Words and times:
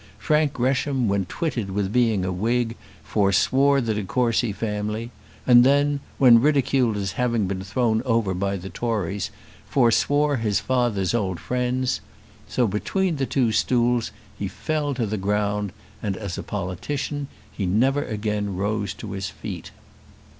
Frank 0.17 0.53
Gresham, 0.53 1.07
when 1.07 1.25
twitted 1.27 1.69
with 1.69 1.93
being 1.93 2.25
a 2.25 2.31
Whig, 2.31 2.75
foreswore 3.03 3.81
the 3.81 3.93
de 3.93 4.03
Courcy 4.03 4.51
family; 4.51 5.11
and 5.45 5.63
then, 5.63 5.99
when 6.17 6.41
ridiculed 6.41 6.97
as 6.97 7.11
having 7.11 7.45
been 7.45 7.61
thrown 7.63 8.01
over 8.01 8.33
by 8.33 8.57
the 8.57 8.71
Tories, 8.71 9.29
foreswore 9.69 10.37
his 10.39 10.59
father's 10.59 11.13
old 11.13 11.39
friends. 11.39 12.01
So 12.47 12.65
between 12.65 13.17
the 13.17 13.27
two 13.27 13.51
stools 13.51 14.09
he 14.39 14.47
fell 14.47 14.95
to 14.95 15.05
the 15.05 15.17
ground, 15.17 15.71
and, 16.01 16.17
as 16.17 16.35
a 16.35 16.41
politician, 16.41 17.27
he 17.51 17.67
never 17.67 18.03
again 18.03 18.55
rose 18.55 18.95
to 18.95 19.11
his 19.11 19.29
feet. 19.29 19.69